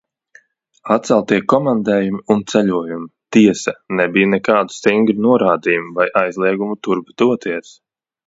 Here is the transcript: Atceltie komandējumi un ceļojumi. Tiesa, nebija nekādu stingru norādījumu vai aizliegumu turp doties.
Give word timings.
Atceltie 0.93 1.35
komandējumi 1.51 2.21
un 2.35 2.41
ceļojumi. 2.53 3.05
Tiesa, 3.37 3.75
nebija 3.99 4.31
nekādu 4.33 4.77
stingru 4.79 5.25
norādījumu 5.29 5.93
vai 5.99 6.09
aizliegumu 6.25 6.81
turp 6.89 7.13
doties. 7.25 7.77